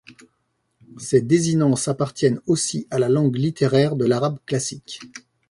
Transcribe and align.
Ces 0.97 1.21
désinences 1.21 1.87
appartiennent 1.87 2.41
aussi 2.47 2.87
à 2.89 2.97
la 2.97 3.07
langue 3.07 3.35
littéraire 3.37 3.95
de 3.95 4.05
l'arabe 4.05 4.39
classique. 4.47 4.99